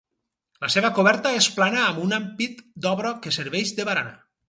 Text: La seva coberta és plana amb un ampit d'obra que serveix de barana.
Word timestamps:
La 0.63 0.69
seva 0.75 0.91
coberta 0.99 1.35
és 1.41 1.51
plana 1.59 1.85
amb 1.91 2.01
un 2.07 2.19
ampit 2.19 2.67
d'obra 2.87 3.15
que 3.27 3.39
serveix 3.41 3.79
de 3.83 3.91
barana. 3.93 4.21